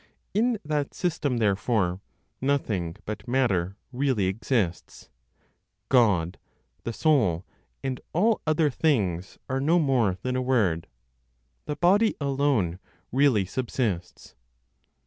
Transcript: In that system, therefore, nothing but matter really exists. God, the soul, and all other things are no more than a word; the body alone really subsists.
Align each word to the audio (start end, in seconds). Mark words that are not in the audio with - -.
In 0.33 0.57
that 0.65 0.95
system, 0.95 1.37
therefore, 1.37 2.01
nothing 2.41 2.95
but 3.05 3.27
matter 3.27 3.77
really 3.91 4.25
exists. 4.25 5.11
God, 5.89 6.39
the 6.81 6.91
soul, 6.91 7.45
and 7.83 8.01
all 8.11 8.41
other 8.47 8.71
things 8.71 9.37
are 9.47 9.61
no 9.61 9.77
more 9.77 10.17
than 10.23 10.35
a 10.35 10.41
word; 10.41 10.87
the 11.65 11.75
body 11.75 12.15
alone 12.19 12.79
really 13.11 13.45
subsists. 13.45 14.33